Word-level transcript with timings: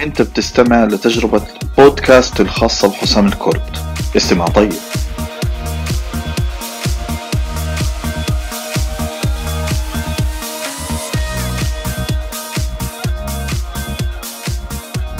أنت 0.00 0.22
بتستمع 0.22 0.84
لتجربة 0.84 1.42
بودكاست 1.78 2.40
الخاصة 2.40 2.88
بحسام 2.88 3.26
الكرد. 3.26 3.62
استمع 4.16 4.44
طيب. 4.44 4.72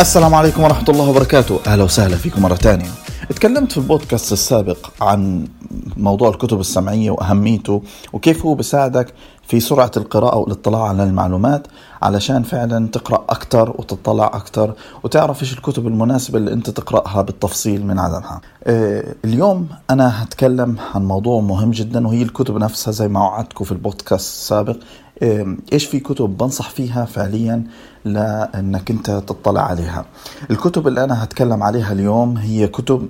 السلام 0.00 0.34
عليكم 0.34 0.62
ورحمة 0.62 0.88
الله 0.88 1.09
وبركاته. 1.09 1.61
أهلا 1.66 1.82
وسهلا 1.82 2.16
فيكم 2.16 2.43
مرة 2.43 2.54
تانية 2.54 2.91
تكلمت 3.36 3.72
في 3.72 3.79
البودكاست 3.79 4.32
السابق 4.32 4.79
عن 5.00 5.48
موضوع 5.96 6.29
الكتب 6.29 6.61
السمعية 6.61 7.11
وأهميته 7.11 7.82
وكيف 8.12 8.46
هو 8.46 8.54
بيساعدك 8.54 9.14
في 9.43 9.61
سرعة 9.61 9.90
القراءة 9.96 10.36
والاطلاع 10.36 10.82
على 10.82 11.04
المعلومات 11.04 11.66
علشان 12.02 12.43
فعلا 12.43 12.88
تقرأ 12.88 13.24
أكثر 13.29 13.70
وتطلع 13.70 14.26
أكثر 14.26 14.75
وتعرف 15.04 15.43
إيش 15.43 15.53
الكتب 15.53 15.86
المناسبة 15.86 16.39
اللي 16.39 16.53
أنت 16.53 16.70
تقرأها 16.70 17.22
بالتفصيل 17.22 17.86
من 17.86 17.98
عدمها 17.98 18.40
آه، 18.64 19.14
اليوم 19.25 19.68
أنا 19.90 20.22
هتكلم 20.22 20.76
عن 20.94 21.04
موضوع 21.04 21.40
مهم 21.40 21.70
جدا 21.70 22.06
وهي 22.06 22.22
الكتب 22.22 22.56
نفسها 22.56 22.92
زي 22.92 23.08
ما 23.08 23.20
وعدتكم 23.20 23.64
في 23.64 23.72
البودكاست 23.72 24.32
السابق. 24.34 24.76
آه، 25.22 25.56
إيش 25.72 25.84
في 25.84 26.00
كتب 26.00 26.36
بنصح 26.39 26.70
فيها 26.70 27.04
فعليا 27.04 27.64
لأنك 28.04 28.90
أنت 28.90 29.11
تطلع 29.11 29.62
عليها. 29.62 30.04
الكتب 30.50 30.89
اللي 30.89 31.04
أنا 31.04 31.25
هتكلم 31.25 31.62
عليها 31.62 31.92
اليوم 31.92 32.36
هي 32.36 32.69
كتب 32.69 33.08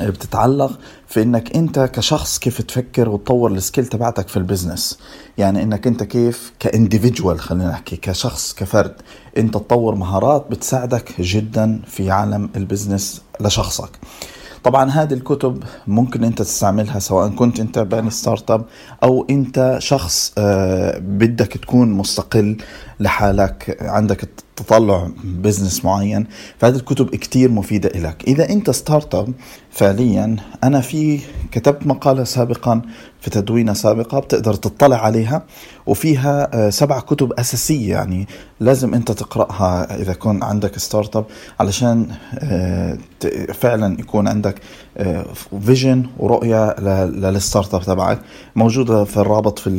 بتتعلق 0.00 0.78
في 1.08 1.22
إنك 1.22 1.56
أنت 1.56 1.78
كشخص 1.78 2.38
كيف 2.38 2.62
تفكر 2.62 3.08
وتطور 3.08 3.50
ال 3.50 3.56
skill 3.56 3.86
تبعتك 3.86 4.28
في 4.28 4.36
ال 4.36 4.43
business 4.43 4.98
يعني 5.38 5.62
إنك 5.62 5.86
أنت 5.86 6.02
كيف 6.02 6.52
ك 6.58 6.66
individual 6.66 7.40
خلينا 7.40 7.70
نحكي 7.70 7.96
كشخص 7.96 8.54
كفرد 8.54 8.94
أنت 9.38 9.54
تطور 9.54 9.94
مهارات 9.94 10.46
بتساعدك 10.50 11.20
جدا 11.20 11.82
في 11.86 12.10
عالم 12.10 12.50
ال 12.56 12.63
business 12.63 13.22
لشخصك. 13.40 13.90
طبعا 14.64 14.90
هذه 14.90 15.12
الكتب 15.14 15.62
ممكن 15.86 16.24
أنت 16.24 16.38
تستعملها 16.42 16.98
سواء 16.98 17.28
كنت 17.28 17.60
أنت 17.60 17.78
باني 17.78 18.10
startup 18.10 18.64
أو 19.02 19.26
أنت 19.30 19.76
شخص 19.78 20.32
آه، 20.38 20.98
بدك 20.98 21.52
تكون 21.56 21.92
مستقل 21.92 22.56
لحالك 23.00 23.76
عندك 23.80 24.28
تطلع 24.56 25.08
business 25.24 25.84
معين. 25.84 26.26
فهذه 26.58 26.76
الكتب 26.76 27.08
كتير 27.14 27.50
مفيدة 27.50 27.88
لك 27.88 28.24
إذا 28.26 28.48
أنت 28.50 28.70
startup 28.70 29.32
فعليا 29.70 30.36
أنا 30.64 30.80
في 30.80 31.20
كتبت 31.52 31.86
مقالة 31.86 32.24
سابقا 32.24 32.82
في 33.24 33.30
تدوينة 33.30 33.72
سابقة 33.72 34.20
بتقدر 34.20 34.54
تطلع 34.54 34.96
عليها 34.96 35.42
وفيها 35.86 36.48
آه، 36.54 36.70
سبع 36.70 37.00
كتب 37.00 37.32
أساسية 37.32 37.92
يعني 37.92 38.28
لازم 38.60 38.94
أنت 38.94 39.12
تقرأها 39.12 39.96
إذا 40.02 40.12
كنت 40.12 40.44
عندك 40.44 40.78
startup 40.78 41.24
علشان 41.60 42.06
آه، 42.38 42.98
فعلا 43.54 44.00
يكون 44.00 44.28
عندك 44.28 44.60
vision 45.60 45.98
آه، 45.98 46.22
ورؤية 46.24 46.80
لل 47.04 47.74
startup 47.74 47.82
تبعك 47.82 48.20
موجودة 48.56 49.04
في 49.04 49.16
الرابط 49.16 49.58
في 49.58 49.70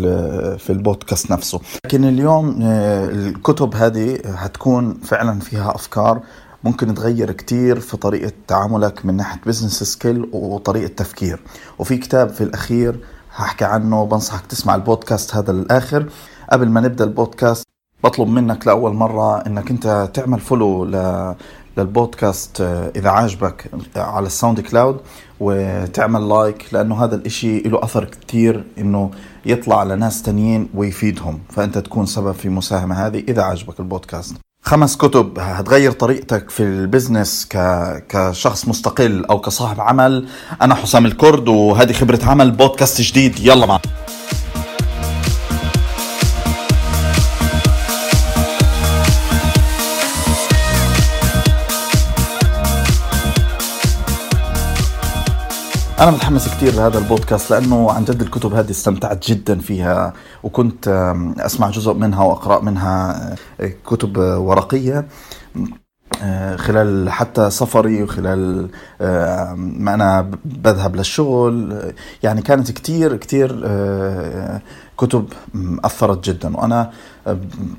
في 0.58 0.70
البودكاست 0.70 1.32
نفسه. 1.32 1.60
لكن 1.86 2.04
اليوم 2.04 2.58
الكتب 2.62 3.76
هذه 3.76 4.20
هتكون 4.26 4.94
فعلا 5.04 5.40
فيها 5.40 5.76
أفكار 5.76 6.20
ممكن 6.64 6.96
تغير 6.96 7.32
كتير 7.32 7.80
في 7.80 7.98
طريقة 7.98 8.32
تعاملك 8.48 9.06
من 9.06 9.16
ناحية 9.16 9.42
business 9.46 9.84
scale 9.84 10.30
وطريقة 10.32 10.88
تفكير. 10.88 11.40
وفي 11.80 11.98
كتاب 11.98 12.30
في 12.30 12.42
الأخير 12.42 13.00
هحكي 13.36 13.66
عنه 13.66 14.06
بنصحك 14.06 14.46
تسمع 14.46 14.76
البودكاست 14.76 15.36
هذا 15.36 15.54
للآخر. 15.54 16.06
قبل 16.52 16.70
ما 16.70 16.82
نبدأ 16.82 17.04
البودكاست 17.04 17.66
بطلب 18.04 18.28
منك 18.28 18.68
لأول 18.68 18.94
مرة 18.94 19.38
إنك 19.38 19.72
أنت 19.72 20.10
تعمل 20.14 20.40
follow 20.40 20.86
لل 21.78 21.97
podcast 21.97 22.62
إذا 22.96 23.10
عاجبك 23.10 23.72
على 23.96 24.26
ال 24.26 24.60
SoundCloud 24.60 25.00
وتعمل 25.40 26.30
like 26.30 26.74
لأنه 26.74 27.04
هذا 27.04 27.16
الإشي 27.16 27.60
له 27.60 27.84
أثر 27.84 28.06
كتير 28.06 28.64
إنه 28.78 29.12
يطلع 29.46 29.84
لناس 29.84 30.22
تانيين 30.22 30.70
ويفيدهم. 30.74 31.40
فأنت 31.50 31.78
تكون 31.78 32.06
سبب 32.06 32.32
في 32.32 32.50
مساهمة 32.50 33.08
هذه 33.08 33.24
إذا 33.28 33.42
عجبك 33.42 33.80
البودكاست. 33.80 34.36
خمس 34.68 34.98
كتب 34.98 35.40
هتغير 35.40 35.92
طريقتك 35.92 36.50
في 36.50 36.64
البزنس 36.64 37.48
ك... 37.50 37.58
كشخص 38.10 38.68
مستقل 38.68 39.26
أو 39.26 39.40
كصاحب 39.40 39.82
عمل. 39.82 40.28
أنا 40.62 40.76
حسام 40.76 41.06
الكرد 41.06 41.48
وهذه 41.48 41.94
خبرة 41.94 42.20
عمل 42.24 42.52
بودكاست 42.52 43.02
جديد. 43.02 43.40
يلا 43.40 43.66
معنا. 43.66 43.82
أنا 56.00 56.12
متحمس 56.12 56.48
كثير 56.48 56.74
لهذا 56.74 56.98
البودكاست 56.98 57.52
لأنه 57.52 57.92
عن 57.92 58.04
جد 58.04 58.22
الكتب 58.22 58.54
هذه 58.54 58.72
استمتعت 58.72 59.28
جدا 59.28 59.60
فيها 59.60 60.14
وكنت 60.44 61.14
أسمع 61.40 61.70
جزء 61.70 61.94
منها 61.94 62.24
وأقرأ 62.24 62.62
منها 62.62 63.30
آه، 63.62 63.72
كتب 63.86 64.18
ورقية 64.18 65.08
آه، 66.24 66.56
خلال 66.56 67.10
حتى 67.10 67.50
سفري 67.50 68.04
وخلال 68.04 68.70
آه، 69.02 69.54
ما 69.58 69.94
أنا 69.94 70.32
بذهب 70.46 70.96
للشغل 70.96 71.82
يعني 72.24 72.42
كانت 72.42 72.72
كتير 72.72 73.18
كتير 73.18 73.62
كتب 74.98 75.26
أثرت 75.84 76.30
جدا 76.30 76.58
وأنا 76.58 76.92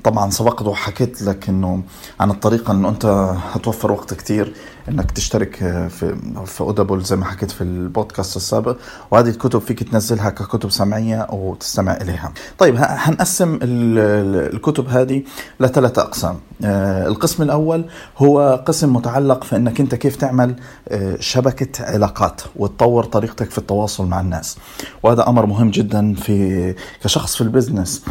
طبعا 0.03 0.29
سبقت 0.29 0.61
وحكيت 0.67 1.21
لك 1.21 1.49
إنه 1.49 1.83
عن 2.19 2.31
الطريقة 2.31 2.71
إنه 2.71 2.89
أنت 2.89 3.05
هتوفر 3.53 3.91
وقت 3.91 4.13
كتير 4.13 4.53
إنك 4.89 5.11
تشترك 5.11 5.55
في 5.89 6.15
في 6.45 6.61
أودابل 6.61 7.01
زي 7.01 7.15
ما 7.15 7.25
حكيت 7.25 7.51
في 7.51 7.61
البودكاست 7.61 8.37
السابق 8.37 8.77
وهذه 9.11 9.29
الكتب 9.29 9.59
فيك 9.59 9.83
تنزلها 9.83 10.29
ككتب 10.29 10.71
سمعية 10.71 11.27
وتستمع 11.31 11.93
إليها. 11.93 12.31
طيب 12.57 12.75
هنقسم 12.77 13.59
الكتب 13.63 14.87
هذه 14.87 15.23
لثلاث 15.59 15.99
أقسام. 15.99 16.35
آه، 16.63 17.07
القسم 17.07 17.43
الأول 17.43 17.85
هو 18.17 18.63
قسم 18.65 18.93
متعلق 18.93 19.43
في 19.43 19.55
إنك 19.55 19.79
أنت 19.79 19.95
كيف 19.95 20.15
تعمل 20.15 20.55
آه، 20.89 21.17
شبكة 21.19 21.85
علاقات 21.85 22.41
وتطور 22.55 23.03
طريقتك 23.03 23.51
في 23.51 23.57
التواصل 23.57 24.05
مع 24.05 24.19
الناس. 24.21 24.57
وهذا 25.03 25.27
أمر 25.27 25.45
مهم 25.45 25.71
جدا 25.71 26.13
في 26.13 26.75
كشخص 27.07 27.35
في 27.35 27.41
البزنس. 27.41 28.03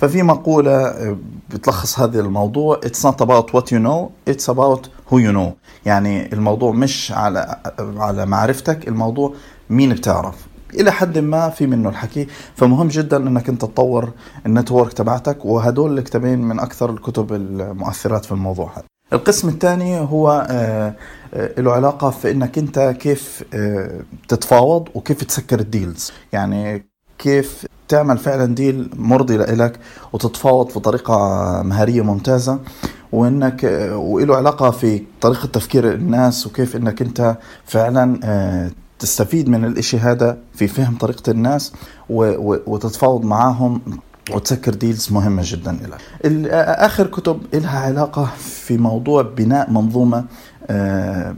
ففي 0.00 0.22
مقولة 0.22 0.76
آه، 0.86 1.16
بتلخص 1.50 1.98
هذا 2.00 2.20
الموضوع 2.20 2.80
It's 2.84 3.02
not 3.08 3.24
about 3.24 3.46
what 3.54 3.64
you 3.72 3.78
know 3.78 4.30
It's 4.32 4.48
about 4.48 4.80
who 5.10 5.16
you 5.18 5.32
know. 5.32 5.50
يعني 5.86 6.32
الموضوع 6.32 6.72
مش 6.72 7.12
على 7.12 7.60
على 7.96 8.26
معرفتك 8.26 8.88
الموضوع 8.88 9.34
مين 9.70 9.94
بتعرف. 9.94 10.34
إلى 10.74 10.92
حد 10.92 11.18
ما 11.18 11.48
في 11.50 11.66
منه 11.66 11.88
الحكي. 11.88 12.26
فمهم 12.56 12.88
جدا 12.88 13.16
إنك 13.16 13.48
أنت 13.48 13.62
تطور 13.62 14.10
ال 14.46 14.52
network 14.52 14.92
تبعتك 14.92 15.44
وهدول 15.44 15.98
الكتابين 15.98 16.38
من 16.38 16.60
أكثر 16.60 16.90
الكتب 16.90 17.32
المؤثرات 17.32 18.24
في 18.24 18.32
الموضوع 18.32 18.70
هذا. 18.76 18.84
القسم 19.12 19.48
الثاني 19.48 19.98
هو 19.98 20.46
آه، 20.50 20.94
آه، 21.34 21.60
له 21.60 21.72
علاقة 21.72 22.10
في 22.10 22.30
إنك 22.30 22.58
أنت 22.58 22.96
كيف 23.00 23.44
تتفاوض 24.28 24.88
وكيف 24.94 25.24
تسكر 25.24 25.60
ال 25.60 25.69
deals 25.69 26.12
يعني 26.32 26.91
كيف 27.22 27.66
تعمل 27.88 28.18
فعلا 28.18 28.54
deal 28.54 28.90
مرضي 28.96 29.36
لإلك 29.36 29.78
وتتفاوض 30.12 30.68
في 30.68 30.80
طريقة 30.80 31.16
مهارية 31.62 32.02
ممتازة 32.02 32.58
وإنك 33.12 33.90
وله 33.92 34.36
علاقة 34.36 34.70
في 34.70 35.02
طريقة 35.20 35.46
تفكير 35.46 35.92
الناس 35.92 36.46
وكيف 36.46 36.76
إنك 36.76 37.02
أنت 37.02 37.36
فعلا 37.64 38.20
آه، 38.24 38.70
تستفيد 38.98 39.48
من 39.48 39.64
الإشي 39.64 39.98
هذا 39.98 40.38
في 40.54 40.68
فهم 40.68 40.96
طريقة 40.96 41.30
الناس 41.30 41.72
وتتفاوض 42.08 43.24
معاهم 43.24 43.80
وتسكر 44.30 44.74
deals 44.74 45.12
مهمة 45.12 45.42
جدا 45.44 45.78
لك 46.24 46.52
آخر 46.54 47.06
كتب 47.06 47.40
لها 47.54 47.78
علاقة 47.78 48.28
في 48.38 48.76
موضوع 48.78 49.22
بناء 49.22 49.70
منظومة 49.70 50.24
آه، 50.70 51.34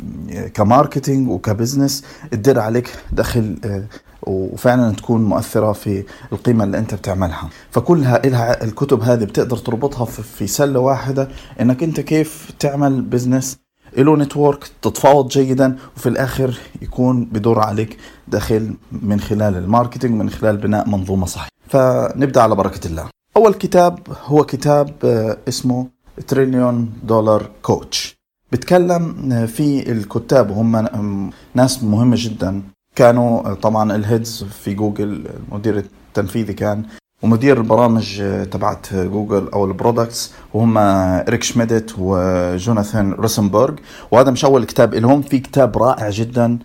ك 0.54 0.62
marketing 0.62 1.28
وك 1.28 1.44
business 1.44 2.04
تدير 2.30 2.60
عليك 2.60 2.90
دخل 3.12 3.56
آه، 3.64 3.84
وفعلا 4.26 4.94
تكون 4.94 5.24
مؤثرة 5.24 5.72
في 5.72 6.04
القيمة 6.32 6.64
اللي 6.64 6.78
أنت 6.78 6.94
بتعملها. 6.94 7.48
فكلها 7.70 8.24
إلها 8.26 8.64
الكتب 8.64 9.02
هذه 9.02 9.24
بتقدر 9.24 9.56
تربطها 9.56 10.04
في 10.04 10.46
سلة 10.46 10.80
واحدة 10.80 11.28
إنك 11.60 11.82
أنت 11.82 12.00
كيف 12.00 12.50
تعمل 12.58 13.02
business 13.02 13.58
له 13.96 14.16
network 14.16 14.70
تتفاوض 14.82 15.28
جيدا 15.28 15.76
وفي 15.96 16.08
الآخر 16.08 16.58
يكون 16.82 17.24
بدور 17.24 17.60
عليك 17.60 17.96
دخل 18.28 18.74
من 18.92 19.20
خلال 19.20 19.56
ال 19.56 19.62
marketing 19.62 20.14
من 20.20 20.30
خلال 20.30 20.56
بناء 20.56 20.88
منظومة 20.88 21.26
صحيحة. 21.26 21.48
فنبدأ 21.68 22.42
على 22.42 22.54
بركة 22.54 22.86
الله. 22.86 23.08
أول 23.36 23.54
كتاب 23.54 23.98
هو 24.24 24.44
كتاب 24.44 24.90
آه، 25.04 25.36
اسمه 25.48 25.86
Trillion 26.28 26.92
Dollar 27.02 27.50
Coach 27.62 28.16
بتكلم 28.52 29.46
في 29.46 29.92
الكتاب 29.92 30.50
وهم 30.50 31.30
ناس 31.54 31.82
مهمة 31.82 32.16
جدا. 32.18 32.62
كانوا 32.94 33.54
طبعا 33.54 33.94
ال 33.96 34.04
heads 34.04 34.44
في 34.44 34.74
جوجل 34.74 35.24
المدير 35.52 35.76
التنفيذي 35.78 36.52
كان 36.52 36.82
ومدير 37.22 37.56
البرامج 37.58 38.22
تبعت 38.50 38.94
جوجل 38.94 39.48
أو 39.48 39.64
ال 39.64 39.72
products 39.72 40.32
وهم 40.54 40.78
إريك 41.28 41.42
شميدت 41.42 41.94
وجوناثان 41.98 43.12
روسنبرغ. 43.12 43.74
وهذا 44.10 44.30
مش 44.30 44.44
اول 44.44 44.64
كتاب 44.64 44.94
لهم. 44.94 45.22
في 45.22 45.38
كتاب 45.38 45.78
رائع 45.78 46.10
جدا 46.10 46.58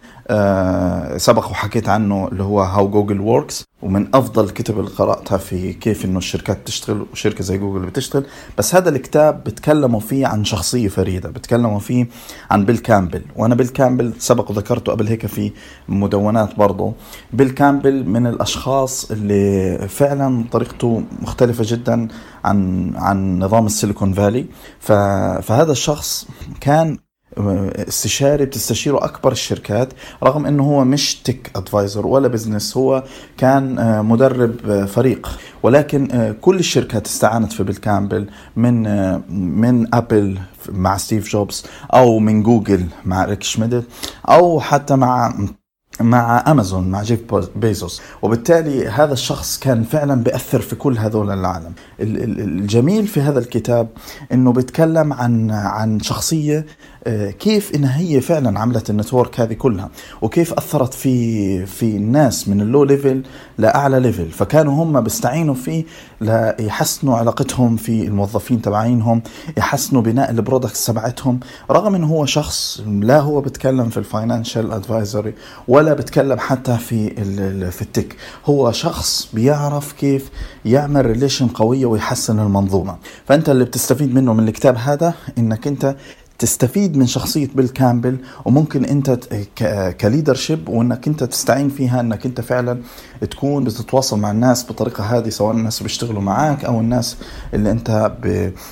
سبق 1.18 1.46
وحكيت 1.52 1.90
عنه 1.90 2.28
اللي 2.28 2.44
هو 2.44 2.62
How 2.62 2.90
Google 2.90 3.20
Works 3.20 3.66
ومن 3.82 4.16
أفضل 4.16 4.44
الكتب 4.44 4.80
اللي 4.80 4.90
قرأتها 4.90 5.38
في 5.38 5.74
كيف 5.74 6.06
إنه 6.06 6.18
الشركات 6.18 6.62
بتشتغل 6.62 7.06
وشركة 7.12 7.44
زي 7.44 7.58
جوجل 7.58 7.86
بتشتغل. 7.86 8.26
بس 8.58 8.76
هذا 8.76 8.90
الكتاب 8.90 9.44
بتكلموا 9.44 10.00
فيه 10.00 10.28
عن 10.28 10.46
شخصية 10.46 10.88
فريدة 10.88 11.30
بتكلموا 11.30 11.80
فيه 11.80 12.08
عن 12.52 12.66
بيل 12.66 12.78
كامبل 12.78 13.22
وأنا 13.36 13.56
بيل 13.56 13.68
كامبل 13.68 14.14
سبق 14.20 14.52
وذكرته 14.52 14.92
قبل 14.92 15.08
هيك 15.08 15.26
في 15.26 15.52
مدونات 15.90 16.56
برضه. 16.58 16.94
بيل 17.34 17.50
كامبل 17.50 18.06
من 18.06 18.28
الأشخاص 18.28 19.12
اللي 19.12 19.78
فعلا 19.88 20.46
طريقته 20.52 21.04
مختلفة 21.22 21.64
جدا 21.68 22.08
عن 22.46 22.92
عن 22.96 23.40
نظام 23.40 23.66
ال 23.66 23.72
Silicon 23.72 24.14
Valley. 24.14 24.46
فهذا 24.80 25.72
الشخص 25.72 26.28
كان 26.62 26.98
استشاري 27.38 28.46
بتستشيره 28.46 29.06
أكبر 29.06 29.32
الشركات 29.32 29.94
رغم 30.24 30.46
إنه 30.46 30.64
هو 30.64 30.86
مش 30.86 31.16
tech 31.16 31.52
advisor 31.56 32.08
ولا 32.08 32.28
business 32.28 32.78
هو 32.78 33.04
كان 33.38 33.80
آه، 33.80 34.02
مدرب 34.02 34.70
آه، 34.70 34.86
فريق. 34.86 35.40
ولكن 35.64 36.12
آه، 36.12 36.32
كل 36.32 36.60
الشركات 36.60 37.08
استعانت 37.08 37.54
في 37.54 37.64
بيل 37.64 37.76
كامبل 37.76 38.30
من 38.56 38.84
من 39.60 39.96
Apple 39.96 40.40
مع 40.70 40.98
ستيف 40.98 41.30
جوبز 41.30 41.66
أو 41.94 42.20
من 42.20 42.44
جوجل 42.44 42.86
مع 43.06 43.26
إريك 43.26 43.44
شميدت 43.44 43.86
أو 44.30 44.60
حتى 44.60 44.96
مع 44.96 45.34
مع 46.02 46.44
امازون 46.48 46.92
مع 46.92 47.04
جيف 47.04 47.20
بيزوس 47.56 48.02
وبالتالي 48.22 48.88
هذا 48.88 49.14
الشخص 49.14 49.60
كان 49.60 49.84
فعلا 49.84 50.24
بيأثر 50.24 50.62
في 50.62 50.76
كل 50.76 50.98
هذول 50.98 51.32
العالم. 51.32 51.74
الجميل 52.00 53.08
في 53.08 53.22
هذا 53.22 53.40
الكتاب 53.40 53.88
إنه 54.32 54.52
بيتكلم 54.52 55.14
عن 55.14 55.52
عن 55.52 56.00
شخصية 56.00 56.66
كيف 57.40 57.76
انها 57.76 58.00
هي 58.00 58.22
فعلا 58.22 58.60
عملت 58.60 58.90
ال 58.90 58.96
network 58.96 59.40
هذه 59.40 59.54
كلها؟ 59.54 59.90
وكيف 60.22 60.54
أثرت 60.54 60.94
في 60.94 61.66
في 61.66 61.86
الناس 61.86 62.48
من 62.48 62.62
ال 62.62 62.84
low 62.84 62.99
level 62.99 63.24
لأعلى 63.58 64.00
level؟ 64.00 64.32
فكانوا 64.32 64.84
هم 64.84 65.02
بيستعينوا 65.02 65.56
فيه 65.56 65.84
ليحسنوا 66.22 67.18
علاقتهم 67.18 67.78
في 67.78 68.08
الموظفين 68.08 68.62
تبعينهم 68.62 69.22
يحسنوا 69.58 70.02
بناء 70.02 70.32
ال 70.32 70.38
products 70.38 70.86
تبعتهم. 70.86 71.40
رغم 71.72 71.96
إنه 71.96 72.08
هو 72.08 72.26
شخص 72.26 72.82
لا 72.88 73.20
هو 73.20 73.42
بتكلم 73.42 73.90
في 73.90 73.98
ال 73.98 74.05
financial 74.05 74.72
advisory 74.72 75.34
ولا 75.68 75.94
بتكلم 75.94 76.40
حتى 76.40 76.78
في 76.78 77.10
في 77.72 77.82
ال 77.82 77.88
tech. 77.88 78.16
هو 78.46 78.72
شخص 78.72 79.30
بيعرف 79.34 79.92
كيف 79.92 80.30
يعمل 80.66 81.06
relation 81.06 81.48
قوية 81.48 81.86
ويحسن 81.86 82.40
المنظومة. 82.40 82.98
فأنت 83.26 83.50
اللي 83.50 83.66
بتستفيد 83.66 84.14
منه 84.16 84.34
من 84.34 84.48
الكتاب 84.48 84.78
هذا 84.78 85.14
إنك 85.38 85.68
أنت 85.68 85.96
تستفيد 86.40 86.98
من 86.98 87.08
شخصية 87.08 87.48
بيل 87.56 87.70
كامبل 87.70 88.18
وممكن 88.46 88.86
أنت 88.86 89.20
ك 90.02 90.08
leadership 90.08 90.70
وأنك 90.70 91.08
أنت 91.08 91.24
تستعين 91.24 91.70
فيها 91.70 92.00
أنك 92.00 92.26
أنت 92.26 92.42
فعلا 92.42 92.82
تكون 93.32 93.64
بتتواصل 93.64 94.20
مع 94.20 94.32
الناس 94.32 94.64
بالطريقة 94.64 95.04
هذه 95.04 95.30
سواء 95.30 95.56
الناس 95.56 95.84
بيشتغلوا 95.84 96.22
معك 96.22 96.66
أو 96.66 96.80
الناس 96.80 97.18
اللي 97.54 97.72
أنت 97.72 98.12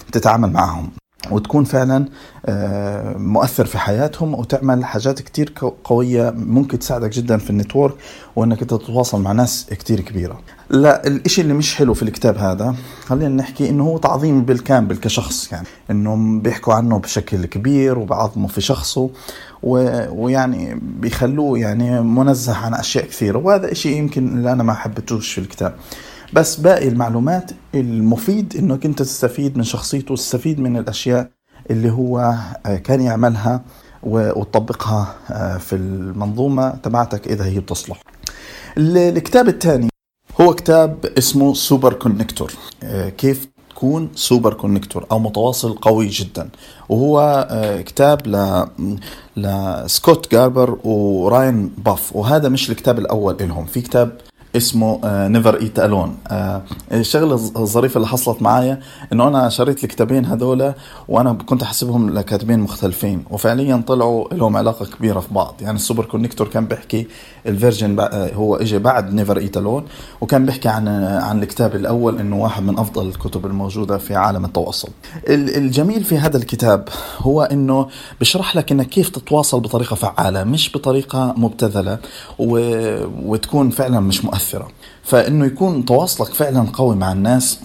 بتتعامل 0.10 0.52
معهم 0.52 0.90
وتكون 1.32 1.64
فعلا 1.64 2.06
آه، 2.46 3.18
مؤثر 3.18 3.66
في 3.66 3.78
حياتهم 3.78 4.34
وتعمل 4.34 4.86
حاجات 4.86 5.22
كتير 5.22 5.54
قوية 5.84 6.34
ممكن 6.36 6.80
تساعدك 6.80 7.10
جدا 7.10 7.38
في 7.38 7.50
ال 7.50 7.55
network 7.56 7.96
وإنك 8.36 8.62
أنت 8.62 8.74
تتواصل 8.74 9.22
مع 9.22 9.32
ناس 9.32 9.66
كتير 9.70 10.02
كبيرة. 10.02 10.40
لا 10.70 11.08
الإشي 11.08 11.42
اللي 11.42 11.54
مش 11.54 11.76
حلو 11.76 11.94
في 11.94 12.04
الكتاب 12.04 12.38
هذا 12.38 12.76
خلينا 13.06 13.36
نحكي 13.36 13.70
إنه 13.70 13.84
هو 13.84 13.98
تعظيم 13.98 14.46
بيل 14.46 14.68
كامبل 14.68 14.98
كشخص 14.98 15.52
يعني 15.52 15.68
انه 15.92 16.40
بيحكوا 16.42 16.74
عنه 16.74 17.00
بشكل 17.00 17.46
كبير 17.46 18.00
وبعظموا 18.00 18.48
في 18.48 18.62
شخصه 18.62 19.10
ويعني 19.64 20.80
بيخلوه 20.82 21.60
يعني 21.60 22.02
منزه 22.02 22.56
عن 22.56 22.74
أشياء 22.74 23.06
كثيرة 23.06 23.38
وهذا 23.38 23.72
إشي 23.72 23.98
يمكن 23.98 24.28
اللي 24.28 24.52
أنا 24.52 24.64
ما 24.64 24.74
حبيتوش 24.74 25.34
في 25.34 25.42
الكتاب. 25.42 25.76
بس 26.34 26.56
باقي 26.56 26.88
المعلومات 26.88 27.52
المفيد 27.76 28.56
إنك 28.60 28.86
أنت 28.86 29.00
تستفيد 29.00 29.58
من 29.58 29.64
شخصيته 29.64 30.16
تستفيد 30.16 30.60
من 30.60 30.78
الأشياء 30.78 31.30
اللي 31.72 31.92
هو 31.92 32.36
آه، 32.66 32.76
كان 32.76 33.02
يعملها 33.02 33.62
وتطبقها 34.04 35.16
آه، 35.32 35.58
في 35.58 35.76
المنظومة 35.76 36.70
تبعتك 36.70 37.28
إذا 37.28 37.46
هي 37.46 37.60
بتصلح. 37.60 38.02
الكتاب 38.78 39.48
الثاني 39.48 39.90
هو 40.42 40.54
كتاب 40.54 41.06
اسمه 41.18 41.54
Superconnector. 41.54 42.54
آه، 42.84 43.10
كيف 43.10 43.48
تكون 43.70 44.10
superconnector 44.16 45.06
أو 45.12 45.20
متواصل 45.20 45.74
قوي 45.74 46.08
جدا. 46.08 46.50
وهو 46.90 47.48
كتاب 47.86 48.28
ل 48.28 48.66
لسكوت 49.38 50.32
جيربر 50.32 50.78
وراين 50.84 51.68
باف. 51.86 52.16
وهذا 52.16 52.50
مش 52.50 52.70
الكتاب 52.70 53.00
الأول 53.00 53.38
لهم 53.40 53.66
في 53.66 53.82
كتاب 53.82 54.18
اسمه 54.58 55.00
Never 55.28 55.60
Eat 55.60 55.80
Alone 55.80 56.18
الشغله 56.92 57.34
الظريفه 57.36 57.98
اللي 57.98 58.08
حصلت 58.08 58.42
معايا 58.42 58.80
إنه 59.14 59.28
أنا 59.28 59.50
شريت 59.50 59.84
الكتابين 59.84 60.26
هذول 60.26 60.74
وأنا 61.08 61.34
كنت 61.34 61.64
أحسبهم 61.64 62.10
لكاتبين 62.10 62.60
مختلفين 62.60 63.24
وفعليا 63.30 63.84
طلعوا 63.88 64.34
لهم 64.34 64.58
علاقة 64.58 64.86
كبيرة 64.86 65.20
في 65.20 65.34
بعض. 65.34 65.56
يعني 65.62 65.76
ال 65.76 66.06
Superconnector 66.06 66.48
كان 66.48 66.66
بيحكي 66.66 67.08
ال 67.46 67.52
version 67.52 68.00
آه، 68.00 68.34
هو 68.34 68.56
اجى 68.56 68.80
بعد 68.80 69.14
Never 69.14 69.38
Eat 69.38 69.58
Alone 69.58 69.86
وكان 70.22 70.46
بيحكي 70.46 70.70
عن 70.70 70.88
عن 71.04 71.44
الكتاب 71.44 71.76
الأول 71.76 72.20
إنه 72.20 72.38
واحد 72.44 72.64
من 72.64 72.80
أفضل 72.80 73.08
الكتب 73.08 73.46
الموجودة 73.46 73.98
في 73.98 74.16
عالم 74.16 74.46
التواصل. 74.46 74.90
الجميل 75.30 76.04
في 76.04 76.18
هذا 76.18 76.38
الكتاب 76.38 76.90
هو 77.20 77.42
إنه 77.42 77.88
بشرح 78.22 78.56
لك 78.56 78.72
إنك 78.72 78.90
كيف 78.90 79.10
تتواصل 79.10 79.60
بطريقة 79.60 79.96
فعالة 79.96 80.44
مش 80.44 80.72
بطريقة 80.76 81.34
مبتذلة 81.38 81.98
و... 82.40 82.60
وتكون 83.26 83.70
فعلا 83.70 84.00
مش 84.00 84.26
مؤثره 84.26 84.47
مؤثرة 84.48 84.68
فإنه 85.04 85.46
يكون 85.46 85.86
تواصلك 85.86 86.34
فعلا 86.34 86.62
قوي 86.74 86.96
مع 86.96 87.12
الناس 87.12 87.60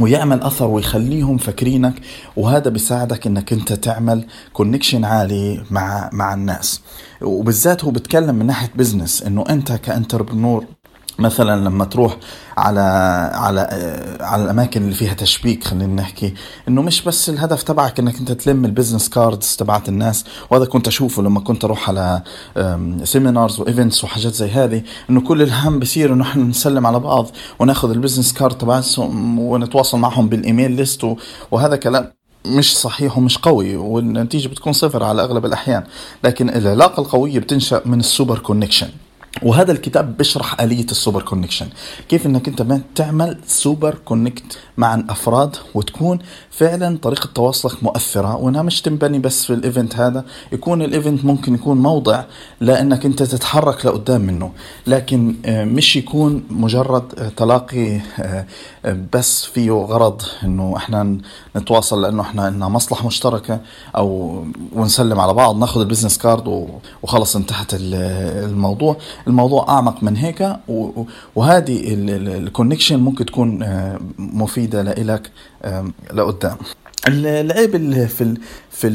ويعمل 0.00 0.40
أثر 0.40 0.66
ويخليهم 0.66 1.38
فاكرينك 1.38 1.94
وهذا 2.36 2.70
بيساعدك 2.70 3.26
إنك 3.26 3.52
أنت 3.52 3.72
تعمل 3.72 4.26
connection 4.52 5.04
عالي 5.04 5.64
مع 5.70 6.10
مع 6.12 6.34
الناس. 6.34 6.80
وبالذات 7.22 7.84
هو 7.84 7.90
بتكلم 7.90 8.34
من 8.34 8.46
ناحية 8.46 8.70
business 8.76 9.22
إنه 9.22 9.44
أنت 9.50 9.72
ك 9.72 9.79
entrepreneur 9.79 10.64
مثلا 11.22 11.64
لما 11.64 11.84
تروح 11.84 12.16
على 12.58 12.80
على 13.34 13.60
على 14.20 14.44
الأماكن 14.44 14.82
اللي 14.82 14.94
فيها 14.94 15.14
تشبيك 15.14 15.64
خلينا 15.64 16.02
نحكي 16.02 16.34
إنه 16.68 16.82
مش 16.82 17.02
بس 17.02 17.28
الهدف 17.28 17.62
تبعك 17.62 17.98
إنك 18.00 18.18
أنت 18.18 18.32
تلم 18.32 18.64
ال 18.64 18.69
business 18.69 19.08
cards 19.08 19.56
تبعت 19.56 19.88
الناس 19.88 20.24
وهذا 20.50 20.64
كنت 20.64 20.88
أشوفه 20.88 21.22
لما 21.22 21.40
كنت 21.40 21.64
أروح 21.64 21.88
على 21.88 22.22
seminars 23.04 23.60
و 23.60 23.66
events 23.66 24.04
وحاجات 24.04 24.34
زي 24.34 24.50
هذه 24.50 24.82
إنه 25.10 25.20
كل 25.20 25.42
الهم 25.42 25.78
بصير 25.78 26.12
إنه 26.12 26.24
إحنا 26.24 26.44
نسلم 26.44 26.86
على 26.86 27.00
بعض 27.00 27.26
وناخذ 27.58 27.90
ال 27.90 27.95
business 27.95 28.32
card 28.32 28.58
تبعهم 28.58 29.38
ونتواصل 29.38 29.98
معهم 29.98 30.28
بال 30.28 30.40
email 30.40 30.70
list 30.70 31.06
وهذا 31.50 31.76
كلام 31.76 32.12
مش 32.46 32.76
صحيح 32.78 33.18
ومش 33.18 33.38
قوي 33.38 33.76
والنتيجة 33.76 34.48
بتكون 34.48 34.72
صفر 34.72 35.02
على 35.04 35.22
أغلب 35.22 35.46
الأحيان. 35.46 35.84
لكن 36.24 36.48
العلاقة 36.48 37.00
القوية 37.00 37.38
بتنشأ 37.38 37.82
من 37.84 38.00
ال 38.00 38.06
super 38.06 38.38
connection 38.38 38.88
وهذا 39.42 39.72
الكتاب 39.72 40.16
بيشرح 40.16 40.60
آلية 40.60 40.84
ال 40.84 40.90
super 40.90 41.22
connection 41.22 41.68
كيف 42.08 42.26
إنك 42.26 42.48
أنت 42.48 42.80
تعمل 42.94 43.38
super 43.46 43.94
connect 44.04 44.58
مع 44.76 44.94
الأفراد 44.94 45.56
وتكون 45.74 46.18
فعلا 46.50 46.98
طريقة 47.02 47.28
تواصلك 47.34 47.82
مؤثرة. 47.82 48.36
وانها 48.36 48.62
مش 48.62 48.82
تنبني 48.82 49.18
بس 49.18 49.44
في 49.44 49.52
ال 49.52 49.59
event 49.59 49.96
هذا. 49.96 50.24
يكون 50.52 50.82
ال 50.82 50.89
event 50.89 51.24
ممكن 51.24 51.54
يكون 51.54 51.78
موضع 51.78 52.24
لأنك 52.60 53.06
أنت 53.06 53.22
تتحرك 53.22 53.86
لقدام 53.86 54.20
منه. 54.20 54.52
لكن 54.86 55.36
آه، 55.46 55.64
مش 55.64 55.96
يكون 55.96 56.44
مجرد 56.50 57.18
آه، 57.18 57.28
تلاقي 57.28 58.00
آه، 58.18 58.46
بس 59.12 59.44
فيه 59.44 59.70
غرض 59.70 60.22
إنه 60.44 60.76
إحنا 60.76 61.18
نتواصل 61.56 62.02
لأنه 62.02 62.22
إحنا 62.22 62.50
لنا 62.50 62.68
مصلحة 62.68 63.06
مشتركة 63.06 63.60
أو 63.96 64.38
ونسلم 64.72 65.20
على 65.20 65.34
بعض 65.34 65.56
ناخذ 65.56 65.80
ال 65.80 65.84
business 65.84 66.18
card 66.18 66.68
وخلص 67.02 67.36
انتهت 67.36 67.70
الموضوع. 67.74 68.96
الموضوع 69.26 69.68
أعمق 69.68 70.02
من 70.02 70.16
هيك 70.16 70.56
وهذه 71.36 71.82
ال 71.88 71.98
connection 71.98 73.00
ممكن 73.00 73.26
تكون 73.26 73.64
مفيدة 74.18 74.82
لإلك 74.82 75.30
لقدام. 76.12 76.56
العيب 77.08 78.06
في 78.06 78.36
في 78.70 78.90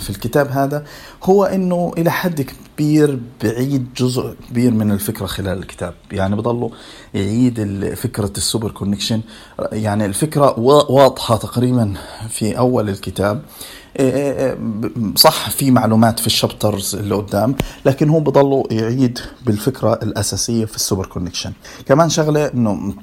في 0.00 0.10
الكتاب 0.10 0.50
هذا 0.50 0.84
هو 1.24 1.44
إنه 1.44 1.92
إلى 1.98 2.10
حد 2.10 2.42
كبير 2.42 3.20
بعيد 3.42 3.86
جزء 3.96 4.34
كبير 4.50 4.70
من 4.70 4.90
الفكرة 4.90 5.26
خلال 5.26 5.58
الكتاب. 5.58 5.94
يعني 6.12 6.36
بضله 6.36 6.70
يعيد 7.14 7.94
فكرة 7.94 8.32
ال 8.36 8.42
super 8.42 8.70
connection 8.70 9.20
يعني 9.72 10.04
الفكرة 10.04 10.58
واضحة 10.90 11.36
تقريبا 11.36 11.94
في 12.28 12.58
أول 12.58 12.88
الكتاب. 12.88 13.42
صح 15.16 15.50
في 15.50 15.70
معلومات 15.70 16.20
في 16.20 16.26
ال 16.26 16.34
chapters 16.34 16.94
اللي 16.94 17.14
قدام 17.14 17.54
لكن 17.84 18.08
هو 18.08 18.20
بضله 18.20 18.64
يعيد 18.70 19.18
بالفكرة 19.46 19.92
الأساسية 19.92 20.64
في 20.64 20.76
ال 20.76 20.81
super 20.81 21.06
connection 21.06 21.52
كمان 21.86 22.08
شغلة 22.08 22.46
إنه 22.46 22.94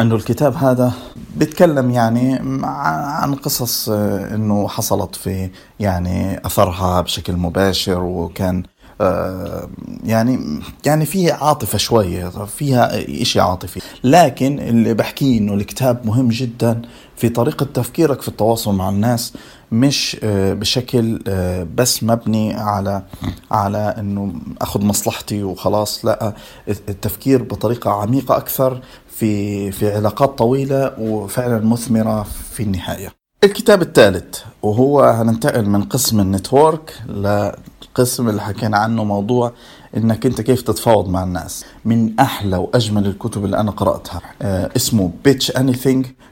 إنه 0.00 0.14
الكتاب 0.14 0.54
هذا 0.54 0.92
بيتكلم 1.36 1.90
يعني 1.90 2.38
عن 2.64 3.34
قصص 3.34 3.88
آه، 3.88 4.34
إنه 4.34 4.68
حصلت 4.68 5.16
في 5.16 5.50
يعني 5.80 6.46
أثرها 6.46 7.00
بشكل 7.00 7.32
مباشر 7.32 8.02
وكان 8.02 8.62
آه، 9.00 9.68
يعني 10.04 10.60
يعني 10.86 11.06
فيها 11.06 11.44
عاطفة 11.44 11.78
شوية 11.78 12.28
فيها 12.28 13.04
إشي 13.22 13.40
عاطفي. 13.40 13.80
لكن 14.04 14.58
اللي 14.58 14.94
بحكيه 14.94 15.38
إنه 15.38 15.54
الكتاب 15.54 16.06
مهم 16.06 16.28
جدا 16.28 16.82
في 17.16 17.28
طريقة 17.28 17.66
تفكيرك 17.74 18.20
في 18.22 18.28
التواصل 18.28 18.74
مع 18.74 18.88
الناس 18.88 19.32
مش 19.72 20.16
آه، 20.22 20.52
بشكل 20.52 21.22
آه، 21.28 21.66
بس 21.74 22.02
مبني 22.02 22.54
على 22.54 23.02
على 23.50 23.94
إنه 23.98 24.32
أخذ 24.60 24.84
مصلحتي 24.84 25.42
وخلاص 25.42 26.04
لا 26.04 26.34
التفكير 26.68 27.42
بطريقة 27.42 27.90
عميقة 27.90 28.36
أكثر 28.36 28.80
في 29.08 29.72
في 29.72 29.92
علاقات 29.94 30.38
طويلة 30.38 30.94
وفعلا 30.98 31.60
مثمرة 31.64 32.26
في 32.52 32.62
النهاية. 32.62 33.12
الكتاب 33.44 33.82
الثالث 33.82 34.38
وهو 34.62 35.00
هننتقل 35.00 35.66
من 35.66 35.82
قسم 35.82 36.20
النتورك 36.20 36.94
لقسم 37.08 38.28
اللي 38.28 38.42
حكينا 38.42 38.78
عنه 38.78 39.04
موضوع 39.04 39.52
إنك 39.96 40.26
أنت 40.26 40.40
كيف 40.40 40.62
تتفاوض 40.62 41.08
مع 41.08 41.22
الناس. 41.22 41.64
من 41.84 42.20
أحلى 42.20 42.56
وأجمل 42.56 43.06
الكتب 43.06 43.44
اللي 43.44 43.60
أنا 43.60 43.70
قرأتها 43.70 44.20
آه 44.42 44.70
اسمه 44.76 45.10
بيتش 45.24 45.50
اني 45.50 45.74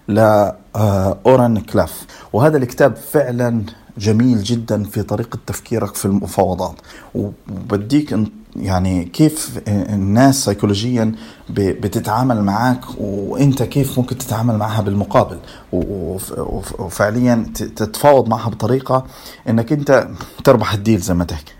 لاوران 0.08 1.60
كلاف 1.60 2.06
وهذا 2.32 2.56
الكتاب 2.56 2.96
فعلا 2.96 3.62
جميل 3.98 4.42
جدا 4.42 4.84
في 4.84 5.02
طريقة 5.02 5.38
تفكيرك 5.46 5.94
في 5.94 6.04
المفاوضات. 6.04 6.74
وبديك 7.14 8.16
يعني 8.56 9.04
كيف 9.04 9.60
الناس 9.68 10.44
سيكولوجيا 10.44 11.12
بتتعامل 11.50 12.42
معك 12.42 12.80
وأنت 12.98 13.62
كيف 13.62 13.98
ممكن 13.98 14.18
تتعامل 14.18 14.56
معها 14.56 14.82
بالمقابل. 14.82 15.38
وفعليا 15.72 17.46
تتفاوض 17.54 18.28
معها 18.28 18.50
بطريقة 18.50 19.06
إنك 19.48 19.72
أنت 19.72 20.08
تربح 20.44 20.74
الديل 20.74 21.00
زي 21.00 21.14
ما 21.14 21.24
تحكي. 21.24 21.52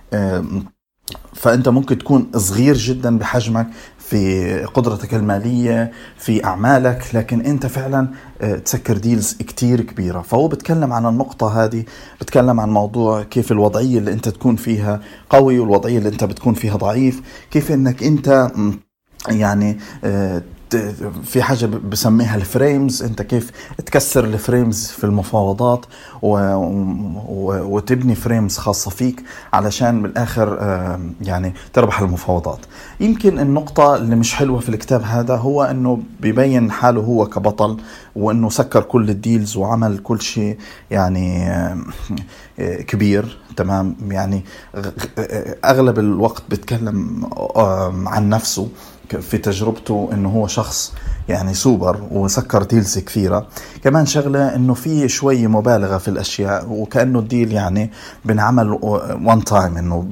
فأنت 1.44 1.68
ممكن 1.68 1.98
تكون 1.98 2.30
صغير 2.36 2.74
جدا 2.76 3.18
بحجمك 3.18 3.66
في 3.98 4.54
قدرتك 4.64 5.14
المالية 5.14 5.92
في 6.18 6.44
أعمالك 6.44 7.04
لكن 7.14 7.40
أنت 7.40 7.66
فعلا 7.66 8.08
آه، 8.40 8.54
تسكر 8.56 8.96
deals 8.96 9.32
كتير 9.32 9.80
كبيرة. 9.80 10.20
فهو 10.20 10.48
بتكلم 10.48 10.92
عن 10.92 11.06
النقطة 11.06 11.64
هذه 11.64 11.84
بتكلم 12.20 12.60
عن 12.60 12.70
موضوع 12.70 13.22
كيف 13.22 13.52
الوضعية 13.52 13.98
اللي 13.98 14.12
أنت 14.12 14.28
تكون 14.28 14.56
فيها 14.56 15.00
قوي 15.30 15.58
والوضعية 15.58 15.98
اللي 15.98 16.08
أنت 16.08 16.24
بتكون 16.24 16.54
فيها 16.54 16.76
ضعيف 16.76 17.22
كيف 17.50 17.72
أنك 17.72 18.02
أنت 18.02 18.50
يعني 19.28 19.78
آه، 20.04 20.42
في 21.24 21.42
حاجة 21.42 21.66
بسميها 21.66 22.36
ال 22.36 22.45
frames. 22.45 23.02
انت 23.02 23.22
كيف 23.22 23.50
تكسر 23.86 24.24
ال 24.24 24.33
frames 24.33 24.86
في 24.86 25.04
المفاوضات 25.04 25.86
و... 26.22 26.28
و... 26.28 27.76
وتبني 27.76 28.14
frames 28.14 28.58
خاصة 28.58 28.90
فيك 28.90 29.22
علشان 29.52 30.02
بالاخر 30.02 30.58
يعني 31.22 31.54
تربح 31.72 32.00
المفاوضات. 32.00 32.58
يمكن 33.00 33.38
النقطة 33.38 33.96
اللي 33.96 34.16
مش 34.16 34.34
حلوة 34.34 34.60
في 34.60 34.68
الكتاب 34.68 35.02
هذا 35.02 35.36
هو 35.36 35.62
إنه 35.62 36.02
بيبين 36.20 36.70
حاله 36.70 37.00
هو 37.00 37.26
كبطل 37.26 37.76
وإنه 38.16 38.50
سكر 38.50 38.82
كل 38.82 39.10
ال 39.10 39.18
deals 39.18 39.56
وعمل 39.56 39.98
كل 39.98 40.20
شيء 40.20 40.58
يعني 40.90 41.52
كبير. 42.58 43.38
تمام؟ 43.56 43.96
يعني 44.08 44.44
أغلب 45.64 45.98
الوقت 45.98 46.42
بيتكلم 46.48 47.26
عن 48.06 48.28
نفسه. 48.28 48.68
في 49.20 49.38
تجربته 49.38 50.08
إنه 50.12 50.28
هو 50.28 50.46
شخص 50.46 50.92
يعني 51.28 51.54
سوبر 51.54 52.08
وسكر 52.10 52.62
deals 52.62 52.98
كثيرة. 52.98 53.46
كمان 53.84 54.06
شغلة 54.06 54.54
إنه 54.54 54.74
في 54.74 55.08
شوي 55.08 55.46
مبالغة 55.46 55.98
في 55.98 56.08
الأشياء 56.08 56.66
وكأنه 56.70 57.18
ال 57.18 57.25
deal 57.25 57.52
يعني 57.52 57.90
بنعمل 58.24 58.78
one 59.24 59.44
time 59.44 59.76
إنه 59.76 60.06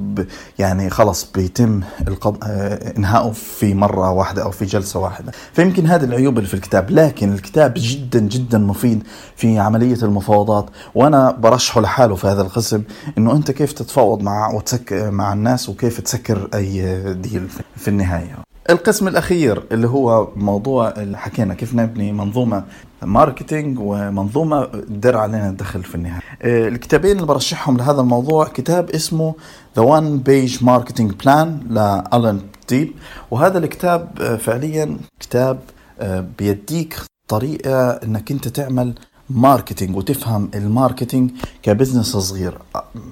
يعني 0.59 0.89
خلص 0.89 1.31
بيتم 1.35 1.81
القض... 2.07 2.37
آه، 2.43 2.93
إنهائه 2.97 3.31
في 3.31 3.73
مرة 3.73 4.11
واحدة 4.11 4.43
أو 4.43 4.51
في 4.51 4.65
جلسة 4.65 4.99
واحدة. 4.99 5.31
فيمكن 5.53 5.87
هذه 5.87 6.03
العيوب 6.03 6.37
اللي 6.37 6.47
في 6.47 6.53
الكتاب 6.53 6.91
لكن 6.91 7.33
الكتاب 7.33 7.73
جدا 7.77 8.19
جدا 8.19 8.57
مفيد 8.57 9.03
في 9.35 9.59
عملية 9.59 10.03
المفاوضات 10.03 10.65
وأنا 10.95 11.31
برشحه 11.31 11.81
لحاله 11.81 12.15
في 12.15 12.27
هذا 12.27 12.41
القسم 12.41 12.83
إنه 13.17 13.31
أنت 13.31 13.51
كيف 13.51 13.73
تتفاوض 13.73 14.21
مع 14.21 14.53
وتسك... 14.53 14.93
مع 14.93 15.33
الناس 15.33 15.69
وكيف 15.69 16.01
تسكر 16.01 16.49
أي 16.53 17.13
deal 17.13 17.47
في 17.77 17.87
النهاية. 17.87 18.52
القسم 18.69 19.07
الأخير 19.07 19.63
اللي 19.71 19.87
هو 19.87 20.27
موضوع 20.35 20.89
اللي 20.89 21.17
حكينا 21.17 21.53
كيف 21.53 21.75
نبني 21.75 22.11
منظومة 22.11 22.63
marketing 23.01 23.79
ومنظومة 23.79 24.65
تدر 24.65 25.17
علينا 25.17 25.49
الدخل 25.49 25.83
في 25.83 25.95
النهاية. 25.95 26.21
آه، 26.41 26.67
الكتابين 26.67 27.11
اللي 27.11 27.25
برشحهم 27.27 27.77
لهذا 27.77 28.01
الموضوع 28.01 28.47
كتاب 28.47 28.89
اسمه 28.89 29.35
The 29.75 29.81
1-Page 29.81 30.63
Marketing 30.63 31.11
Plan 31.11 31.59
لالن 31.69 32.41
ديب 32.69 32.91
وهذا 33.31 33.57
الكتاب 33.57 34.09
آه، 34.21 34.35
فعليا 34.35 34.97
كتاب 35.19 35.59
آه، 35.99 36.25
بيديك 36.39 36.95
طريقة 37.27 37.89
إنك 37.89 38.31
أنت 38.31 38.47
تعمل 38.47 38.93
marketing 39.29 39.95
وتفهم 39.95 40.51
ال 40.55 40.63
marketing 40.63 41.31
ك 41.61 41.67
business 41.67 42.17
صغير 42.17 42.57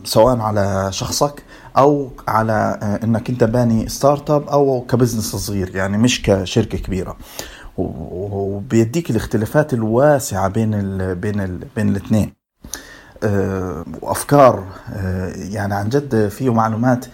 سواء 0.03 0.39
على 0.39 0.87
شخصك 0.91 1.43
أو 1.77 2.09
على 2.27 2.79
آه، 2.81 3.05
إنك 3.05 3.29
أنت 3.29 3.43
باني 3.43 3.89
startup 3.89 4.47
أو 4.49 4.85
ك 4.89 4.95
business 4.95 5.35
صغير 5.35 5.75
يعني 5.75 5.97
مش 5.97 6.21
كشركة 6.21 6.77
كبيرة. 6.77 7.17
وبيديك 7.77 9.09
الاختلافات 9.09 9.73
الواسعة 9.73 10.47
بين 10.47 10.73
ال 10.73 11.15
بين 11.15 11.41
ال 11.41 11.59
بين 11.75 11.89
الاثنين. 11.89 12.33
آه، 13.23 13.85
وأفكار 14.01 14.65
آه، 14.93 15.33
يعني 15.35 15.73
عن 15.73 15.89
جد 15.89 16.27
فيه 16.27 16.53
معلومات 16.53 17.05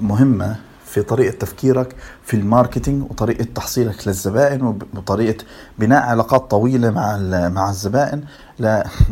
مهمة. 0.00 0.56
في 0.90 1.02
طريقة 1.02 1.32
تفكيرك 1.36 1.96
في 2.24 2.34
ال 2.34 2.42
marketing 2.42 3.10
وطريقة 3.10 3.46
تحصيلك 3.54 4.08
للزبائن 4.08 4.78
وطريقة 4.96 5.44
بناء 5.78 6.02
علاقات 6.02 6.50
طويلة 6.50 6.90
مع 6.90 7.16
مع 7.48 7.70
الزبائن 7.70 8.24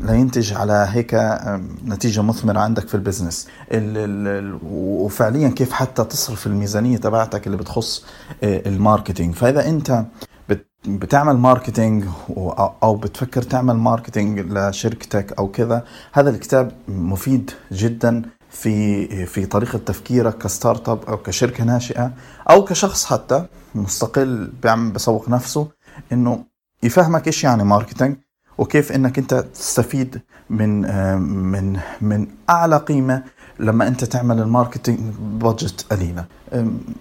لينتج 0.03 0.53
على 0.53 0.89
هيك 0.91 1.39
نتيجة 1.87 2.23
مثمرة 2.23 2.59
عندك 2.59 2.89
في 2.89 2.95
ال 2.95 3.00
business. 3.00 3.49
وفعليا 4.73 5.49
كيف 5.49 5.73
حتى 5.73 6.05
تصرف 6.05 6.47
الميزانية 6.47 6.97
تبعتك 6.97 7.47
اللي 7.47 7.57
بتخص 7.57 8.05
آه، 8.43 8.63
ال 8.69 8.75
marketing. 8.75 9.35
فإذا 9.35 9.69
أنت 9.69 10.05
بتعمل 10.87 11.37
marketing 11.37 12.05
أو 12.83 12.97
بتفكر 12.97 13.43
تعمل 13.43 13.75
marketing 13.75 14.41
لشركتك 14.41 15.33
أو 15.39 15.49
كذا 15.49 15.85
هذا 16.13 16.31
الكتاب 16.31 16.73
مفيد 16.89 17.51
جدا 17.73 18.23
في 18.51 19.27
في 19.27 19.47
طريقة 19.47 19.79
تفكيرك 19.79 20.39
ك 20.39 20.89
startup 20.89 21.05
أو 21.09 21.17
كشركة 21.17 21.65
ناشئة 21.65 22.13
أو 22.51 22.65
كشخص 22.65 23.05
حتى 23.05 23.47
مستقل 23.75 24.51
بيعمل 24.63 24.91
بسوق 24.91 25.29
نفسه 25.29 25.69
إنه 26.13 26.45
يفهمك 26.83 27.27
إيش 27.27 27.45
يعني 27.45 27.65
marketing 27.65 28.17
وكيف 28.59 28.93
إنك 28.93 29.19
أنت 29.19 29.35
تستفيد 29.35 30.21
من 30.51 30.81
من 31.23 31.79
من 32.01 32.27
أعلى 32.51 32.77
قيمة 32.77 33.23
لما 33.61 33.89
أنت 33.89 34.05
تعمل 34.05 34.41
ال 34.41 34.46
marketing 34.46 34.99
budget 35.21 35.87
قليلة. 35.91 36.25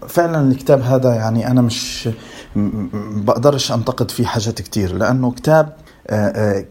فعلا 0.08 0.52
الكتاب 0.52 0.82
هذا 0.82 1.16
يعني 1.16 1.48
أنا 1.48 1.62
مش 1.62 2.10
بقدرش 2.96 3.72
أنتقد 3.72 4.12
فيه 4.12 4.26
حاجات 4.26 4.62
كتير 4.62 4.94
لأنه 4.94 5.32
كتاب 5.32 5.76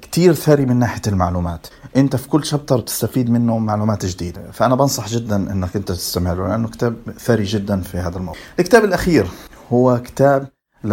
كتير 0.02 0.34
ثري 0.34 0.66
من 0.66 0.76
ناحية 0.76 1.02
المعلومات. 1.06 1.66
انت 1.96 2.16
في 2.16 2.28
كل 2.28 2.44
chapter 2.44 2.80
تستفيد 2.80 3.30
منه 3.30 3.58
معلومات 3.58 4.06
جديدة. 4.06 4.50
فأنا 4.52 4.74
بنصح 4.74 5.08
جدا 5.08 5.36
إنك 5.36 5.76
انت 5.76 5.92
تستمع 5.92 6.32
له 6.32 6.48
لأنه 6.48 6.68
كتاب 6.68 6.96
ثري 7.18 7.44
جدا 7.44 7.80
في 7.80 7.98
هذا 7.98 8.16
الموضوع. 8.16 8.40
الكتاب 8.58 8.84
الأخير 8.84 9.26
هو 9.72 10.02
كتاب 10.04 10.48
ل... 10.84 10.88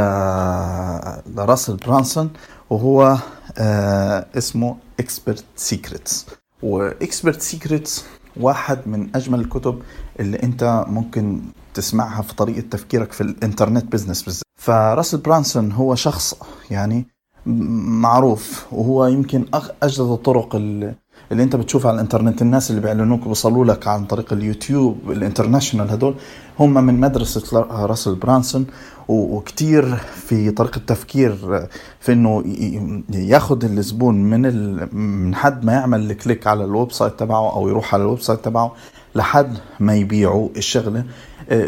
لراسل 1.35 1.75
برانسون 1.75 2.29
وهو 2.69 3.17
آه 3.57 4.25
اسمه 4.37 4.77
Expert 4.99 5.43
Secrets 5.55 6.25
و 6.63 6.74
Expert 6.74 7.41
Secrets 7.41 8.05
واحد 8.37 8.79
من 8.85 9.15
أجمل 9.15 9.39
الكتب 9.39 9.81
اللي 10.19 10.43
انت 10.43 10.85
ممكن 10.87 11.41
تسمعها 11.73 12.21
في 12.21 12.35
طريقة 12.35 12.61
تفكيرك 12.71 13.11
في 13.11 13.21
ال 13.21 13.29
internet 13.29 13.91
business 13.91 14.23
بالذات. 14.23 14.43
فراسل 14.59 15.17
برانسون 15.17 15.71
هو 15.71 15.95
شخص 15.95 16.35
يعني 16.71 17.07
معروف 17.45 18.65
وهو 18.71 19.05
يمكن 19.05 19.45
أجدد 19.83 19.99
الطرق 20.11 20.55
اللي, 20.55 20.93
أنت 21.31 21.55
بتشوفها 21.55 21.89
على 21.91 21.95
الإنترنت. 21.95 22.41
الناس 22.41 22.69
اللي 22.69 22.81
بيعلنوك 22.81 23.27
وصلوا 23.27 23.65
لك 23.65 23.87
عن 23.87 24.05
طريق 24.05 24.33
اليوتيوب 24.33 25.11
ال 25.11 25.17
international 25.17 25.89
هدول. 25.89 26.15
هم 26.59 26.73
من 26.73 26.99
مدرسة 26.99 27.59
راسل 27.61 28.15
برانسون 28.15 28.65
وكتير 29.07 29.95
في 29.95 30.51
طريقة 30.51 30.81
تفكير 30.87 31.35
في 31.99 32.13
إنه 32.13 32.43
ياخذ 33.09 33.63
الزبون 33.65 34.15
من 34.15 34.41
من 34.95 35.35
حد 35.35 35.65
ما 35.65 35.73
يعمل 35.73 36.11
ال 36.11 36.17
click 36.17 36.47
على 36.47 36.63
ال 36.63 36.91
website 36.91 37.19
تبعه 37.19 37.55
أو 37.55 37.67
يروح 37.67 37.93
على 37.93 38.03
ال 38.03 38.19
website 38.19 38.45
تبعه 38.45 38.73
لحد 39.15 39.57
ما 39.79 39.95
يبيعوا 39.95 40.49
الشغلة. 40.57 41.03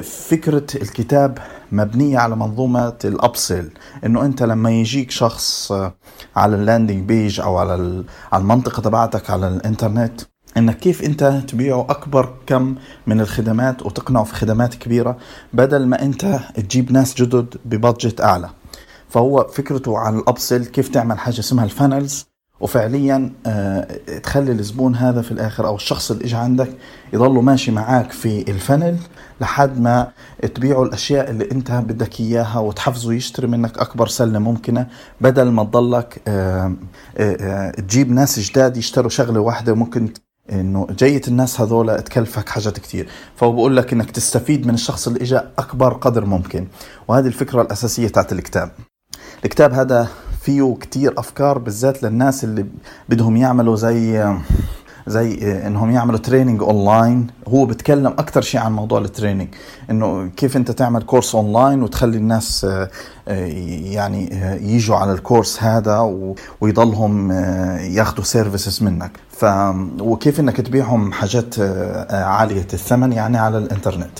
فكرة 0.03 0.65
الكتاب 0.75 1.37
مبنية 1.71 2.17
على 2.17 2.35
منظومة 2.35 2.93
ال 3.05 3.14
upsell 3.14 3.69
إنه 4.05 4.25
أنت 4.25 4.43
لما 4.43 4.71
يجيك 4.71 5.11
شخص 5.11 5.71
آه، 5.71 5.95
على 6.35 6.55
ال 6.55 6.61
landing 6.61 7.03
page 7.03 7.39
أو 7.39 7.57
على 7.57 8.03
على 8.31 8.41
المنطقة 8.41 8.81
تبعتك 8.81 9.29
على 9.29 9.47
الإنترنت 9.47 10.21
إنك 10.57 10.77
كيف 10.77 11.03
أنت 11.03 11.23
تبيعه 11.47 11.81
أكبر 11.89 12.33
كم 12.47 12.75
من 13.07 13.21
الخدمات 13.21 13.85
وتقنعه 13.85 14.23
في 14.23 14.35
خدمات 14.35 14.75
كبيرة 14.75 15.17
بدل 15.53 15.85
ما 15.87 16.01
أنت 16.01 16.39
تجيب 16.55 16.91
ناس 16.91 17.15
جدد 17.15 17.55
ب 17.65 17.73
budget 17.73 18.21
أعلى. 18.21 18.49
فهو 19.09 19.47
فكرته 19.53 19.97
على 19.97 20.17
ال 20.17 20.24
upsell 20.24 20.65
كيف 20.65 20.89
تعمل 20.89 21.19
حاجة 21.19 21.39
اسمها 21.39 21.65
ال 21.65 21.72
funnels. 21.72 22.25
وفعليا 22.59 23.31
آه، 23.45 23.87
تخلي 24.23 24.51
الزبون 24.51 24.95
هذا 24.95 25.21
في 25.21 25.31
الآخر 25.31 25.67
أو 25.67 25.75
الشخص 25.75 26.11
اللي 26.11 26.25
اجى 26.25 26.35
عندك 26.35 26.69
يضله 27.13 27.41
ماشي 27.41 27.71
معاك 27.71 28.11
في 28.11 28.51
الفنل 28.51 28.97
لحد 29.41 29.79
ما 29.79 30.11
تبيعه 30.55 30.83
الأشياء 30.83 31.29
اللي 31.29 31.51
أنت 31.51 31.71
بدك 31.71 32.19
إياها 32.19 32.59
وتحفزه 32.59 33.13
يشتري 33.13 33.47
منك 33.47 33.77
أكبر 33.77 34.07
سلة 34.07 34.39
ممكنة 34.39 34.87
بدل 35.21 35.51
ما 35.51 35.63
تضلك 35.63 36.21
آه، 36.27 36.75
آه، 37.17 37.71
تجيب 37.71 38.11
ناس 38.11 38.39
جداد 38.39 38.77
يشتروا 38.77 39.09
شغلة 39.09 39.39
واحدة 39.39 39.73
ممكن 39.73 40.09
إنه 40.51 40.87
جية 40.91 41.21
الناس 41.27 41.61
هذول 41.61 42.01
تكلفك 42.01 42.49
حاجات 42.49 42.79
كثير 42.79 43.07
فهو 43.35 43.51
بقول 43.51 43.77
لك 43.77 43.93
إنك 43.93 44.11
تستفيد 44.11 44.67
من 44.67 44.73
الشخص 44.73 45.07
اللي 45.07 45.21
اجى 45.21 45.37
أكبر 45.59 45.93
قدر 45.93 46.25
ممكن. 46.25 46.67
وهذه 47.07 47.27
الفكرة 47.27 47.61
الأساسية 47.61 48.07
تاعت 48.07 48.31
الكتاب. 48.31 48.71
الكتاب 49.45 49.73
هذا 49.73 50.07
فيه 50.45 50.77
كتير 50.81 51.13
أفكار 51.17 51.57
بالذات 51.57 52.03
للناس 52.03 52.43
اللي 52.43 52.65
بدهم 53.09 53.37
يعملوا 53.37 53.75
زي 53.75 54.35
زي 55.07 55.57
إنهم 55.67 55.91
يعملوا 55.91 56.19
training 56.19 56.61
online 56.61 57.27
هو 57.47 57.65
بتكلم 57.65 58.07
أكثر 58.07 58.41
شيء 58.41 58.61
عن 58.61 58.71
موضوع 58.71 58.99
ال 58.99 59.05
training 59.05 59.47
إنه 59.89 60.27
كيف 60.27 60.57
أنت 60.57 60.71
تعمل 60.71 61.03
course 61.03 61.35
online 61.35 61.83
وتخلي 61.83 62.17
الناس 62.17 62.67
يعني 63.27 64.29
يجوا 64.61 64.95
على 64.95 65.11
ال 65.11 65.19
course 65.19 65.63
هذا 65.63 65.99
ويضلهم 66.61 67.31
ياخذوا 67.81 68.23
services 68.23 68.83
منك. 68.83 69.11
ف 69.29 69.45
وكيف 69.99 70.39
إنك 70.39 70.61
تبيعهم 70.61 71.11
حاجات 71.11 71.59
عالية 72.09 72.67
الثمن 72.73 73.11
يعني 73.13 73.37
على 73.37 73.57
الإنترنت. 73.57 74.19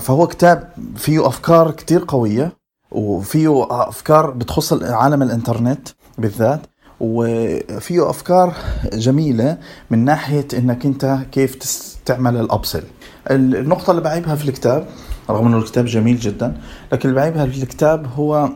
فهو 0.00 0.26
كتاب 0.26 0.68
فيه 0.96 1.26
أفكار 1.26 1.70
كتير 1.70 2.04
قوية. 2.08 2.61
وفيه 2.92 3.66
أفكار 3.70 4.30
بتخص 4.30 4.72
عالم 4.82 5.22
الإنترنت 5.22 5.88
بالذات 6.18 6.60
وفيه 7.00 8.10
أفكار 8.10 8.54
جميلة 8.92 9.58
من 9.90 10.04
ناحية 10.04 10.48
إنك 10.58 10.86
أنت 10.86 11.18
كيف 11.32 11.56
تعمل 12.04 12.36
ال 12.36 12.43
upsell 12.43 12.82
النقطة 13.30 13.90
اللي 13.90 14.02
بعيبها 14.02 14.34
في 14.34 14.48
الكتاب 14.48 14.86
رغم 15.30 15.46
إنه 15.46 15.58
الكتاب 15.58 15.84
جميل 15.84 16.16
جدا 16.18 16.56
لكن 16.92 17.08
اللي 17.08 17.20
بعيبها 17.20 17.46
في 17.46 17.62
الكتاب 17.62 18.06
هو 18.16 18.48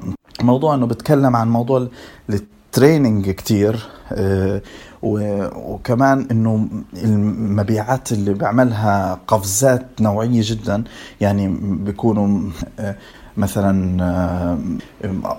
موضوع 0.42 0.74
إنه 0.74 0.86
بتكلم 0.86 1.36
عن 1.36 1.48
موضوع 1.48 1.86
ال 2.30 2.41
training 2.41 3.30
كتير 3.30 3.88
آه، 4.12 4.62
وكمان 5.02 6.26
إنه 6.30 6.68
المبيعات 7.04 8.12
اللي 8.12 8.34
بعملها 8.34 9.20
قفزات 9.26 9.86
نوعية 10.00 10.40
جدا 10.44 10.84
يعني 11.20 11.48
بيكونوا 11.60 12.50
آه، 12.78 12.96
مثلا 13.36 13.98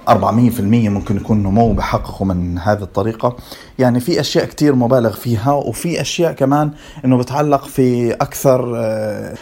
400% 0.08 0.86
آه، 0.86 0.90
ممكن 0.90 1.18
يكون 1.18 1.44
نمو 1.44 1.74
بحققه 1.74 2.26
من 2.26 2.58
هذه 2.60 2.82
الطريقة. 2.82 3.36
يعني 3.80 4.00
في 4.00 4.20
أشياء 4.20 4.46
كتير 4.46 4.76
مبالغ 4.76 5.14
فيها 5.14 5.52
وفي 5.52 6.02
أشياء 6.02 6.32
كمان 6.32 6.72
أنه 7.06 7.18
بتعلق 7.18 7.66
في 7.66 8.14
أكثر 8.14 8.74
آه، 8.76 9.36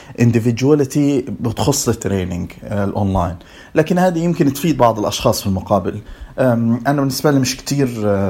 بتخص 1.40 1.90
ال 1.89 1.96
training 1.96 2.51
آه، 2.64 2.84
الأونلاين 2.84 3.36
لكن 3.76 3.98
هذه 3.98 4.20
يمكن 4.20 4.54
تفيد 4.54 4.78
بعض 4.78 5.00
الأشخاص 5.00 5.42
في 5.42 5.48
المقابل. 5.48 6.02
أنا 6.40 7.00
بالنسبة 7.00 7.32
لي 7.32 7.40
مش 7.40 7.58
كتير 7.58 7.90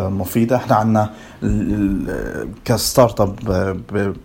مفيدة. 0.10 0.56
إحنا 0.56 0.76
عنا 0.76 1.10
ك 2.66 3.22
startup 3.22 3.36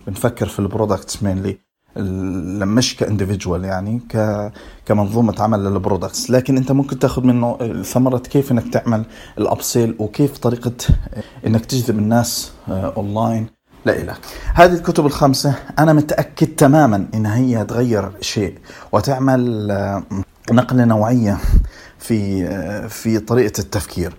بنفكر 0.07 0.45
في 0.45 0.59
ال 0.59 0.66
products 0.66 1.23
mainly 1.23 1.70
مش 1.95 2.95
ك 2.95 3.01
individual 3.01 3.65
يعني 3.65 4.01
ك 4.09 4.51
كمنظومة 4.85 5.35
عمل 5.39 5.59
لل 5.59 5.73
products 5.73 6.29
لكن 6.29 6.57
أنت 6.57 6.71
ممكن 6.71 6.99
تاخذ 6.99 7.23
منه 7.23 7.57
ثمره 7.83 8.17
كيف 8.17 8.51
إنك 8.51 8.73
تعمل 8.73 9.05
ال 9.37 9.45
upsell 9.45 9.95
وكيف 9.99 10.37
طريقة 10.37 10.73
إنك 11.47 11.65
تجذب 11.65 11.99
الناس 11.99 12.51
اونلاين 12.69 13.43
آه، 13.43 13.61
لإلك. 13.85 14.17
هذه 14.53 14.73
الكتب 14.73 15.05
الخمسة 15.05 15.55
أنا 15.79 15.93
متأكد 15.93 16.47
تماما 16.47 17.07
إن 17.13 17.25
هي 17.25 17.65
تغير 17.65 18.11
شيء 18.21 18.57
وتعمل 18.91 19.71
آه، 19.71 20.03
نقلة 20.51 20.85
نوعية 20.85 21.37
في 22.01 22.89
في 22.89 23.19
طريقة 23.19 23.59
التفكير. 23.59 24.13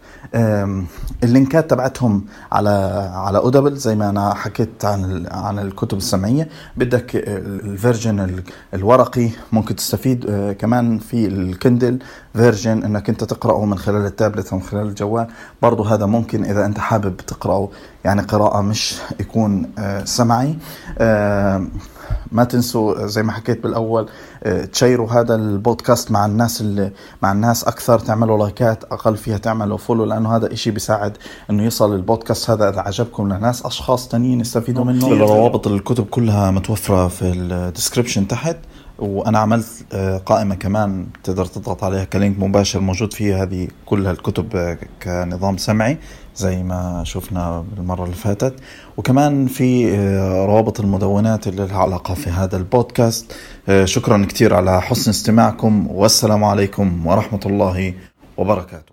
ال 1.25 1.32
link 1.32 1.63
ات 1.63 1.71
تبعتهم 1.71 2.25
على 2.53 2.71
على 3.15 3.39
Audible 3.39 3.77
زي 3.77 3.95
ما 3.95 4.11
أنا 4.11 4.35
حكيت 4.35 4.85
عن 4.85 5.27
عن 5.31 5.59
الكتب 5.59 5.99
السمعية. 5.99 6.49
بدك 6.77 7.11
ال 7.17 7.32
version 7.32 8.43
الورقي 8.75 9.29
ممكن 9.53 9.77
تستفيد 9.77 10.27
أه، 10.29 10.53
كمان 10.53 10.99
في 10.99 11.27
ال 11.27 11.37
Kindle 11.37 11.99
version 12.35 12.83
إنك 12.85 13.09
أنت 13.09 13.25
تقرأه 13.25 13.65
من 13.65 13.79
خلال 13.79 14.07
التابلت 14.07 14.53
أو 14.53 14.59
من 14.59 14.63
خلال 14.65 14.87
الجوال. 14.87 15.27
برضه 15.63 15.95
هذا 15.95 16.07
ممكن 16.07 16.45
إذا 16.45 16.67
أنت 16.67 16.79
حابب 16.79 17.17
تقرأه. 17.17 17.69
يعني 18.05 18.23
قراءة 18.23 18.61
مش 18.61 18.95
يكون 19.21 19.71
أه، 19.79 20.05
سمعي. 20.05 20.57
ما 22.33 22.45
تنسوا 22.45 23.07
زي 23.07 23.23
ما 23.23 23.33
حكيت 23.33 23.63
بالأول 23.63 24.09
آه، 24.45 24.65
ت 24.65 24.71
share 24.71 25.04
وا 25.04 25.11
هذا 25.11 25.35
البودكاست 25.35 26.11
مع 26.11 26.27
الناس 26.27 26.61
اللي 26.61 26.93
مع 27.23 27.33
الناس 27.33 27.65
أكثر 27.65 27.99
تعملوا 27.99 28.39
like 28.39 28.75
ات 28.75 28.85
أقل 28.85 29.17
فيها 29.17 29.39
تعملوا 29.39 29.79
follow 29.79 30.05
لأنه 30.05 30.37
هذا 30.37 30.53
إشي 30.53 30.71
بيساعد 30.71 31.17
إنه 31.51 31.63
يصل 31.63 31.95
البودكاست 31.95 32.51
هذا 32.51 32.69
إذا 32.69 32.81
عجبكم 32.81 33.33
لناس 33.33 33.67
أشخاص 33.67 34.09
تانيين 34.09 34.41
يستفيدوا 34.41 34.85
منه. 34.85 35.09
روابط 35.09 35.67
الكتب 35.67 36.05
كلها 36.05 36.51
متوفرة 36.51 37.09
في 37.09 37.25
ال 37.25 37.33
description 37.33 38.29
تحت. 38.29 38.57
وأنا 39.03 39.39
عملت 39.39 39.85
آه، 39.93 40.19
قائمة 40.19 40.55
كمان 40.55 41.07
تقدر 41.25 41.45
تضغط 41.45 41.85
عليها 41.85 42.05
ك 42.05 42.11
link 42.11 42.39
مباشر 42.39 42.81
موجود 42.81 43.13
فيها. 43.13 43.43
هذه 43.43 43.69
كلها 43.87 44.13
الكتب 44.13 44.57
آه، 44.57 44.79
كنظام 45.03 45.57
سمعي 45.57 45.99
زي 46.37 46.63
ما 46.63 47.03
شفنا 47.07 47.65
المرة 47.79 48.05
اللي 48.05 48.17
فاتت. 48.17 48.55
وكمان 48.97 49.47
في 49.47 49.95
آه، 49.99 50.47
روابط 50.47 50.81
المدونات 50.81 51.47
اللي 51.49 51.67
لها 51.67 51.79
علاقة 51.79 52.15
في 52.15 52.31
هذا 52.31 52.57
البودكاست. 52.57 53.33
شكرا 53.85 54.27
كثير 54.29 54.55
على 54.55 54.83
حسن 54.83 55.11
استماعكم. 55.11 55.87
والسلام 55.91 56.45
عليكم 56.45 57.07
ورحمة 57.07 57.41
الله 57.47 57.95
وبركاته. 58.37 58.92